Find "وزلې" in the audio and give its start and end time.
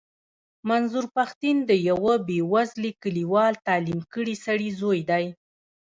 2.53-2.91